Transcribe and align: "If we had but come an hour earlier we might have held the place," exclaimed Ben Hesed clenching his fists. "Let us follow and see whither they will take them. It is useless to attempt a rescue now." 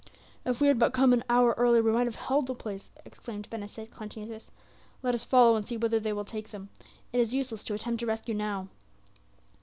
"If 0.45 0.59
we 0.59 0.67
had 0.67 0.79
but 0.79 0.93
come 0.93 1.13
an 1.13 1.23
hour 1.29 1.53
earlier 1.59 1.83
we 1.83 1.91
might 1.91 2.07
have 2.07 2.15
held 2.15 2.47
the 2.47 2.55
place," 2.55 2.89
exclaimed 3.05 3.47
Ben 3.51 3.61
Hesed 3.61 3.91
clenching 3.91 4.23
his 4.23 4.31
fists. 4.31 4.51
"Let 5.03 5.13
us 5.13 5.23
follow 5.23 5.55
and 5.55 5.67
see 5.67 5.77
whither 5.77 5.99
they 5.99 6.11
will 6.11 6.25
take 6.25 6.49
them. 6.49 6.69
It 7.13 7.19
is 7.19 7.35
useless 7.35 7.63
to 7.65 7.75
attempt 7.75 8.01
a 8.01 8.07
rescue 8.07 8.33
now." 8.33 8.69